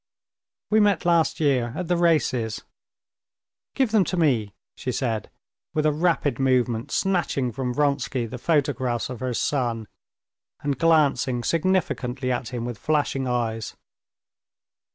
[0.71, 2.63] "We met last year at the races.
[3.75, 5.29] Give them to me," she said,
[5.75, 9.87] with a rapid movement snatching from Vronsky the photographs of her son,
[10.61, 13.75] and glancing significantly at him with flashing eyes.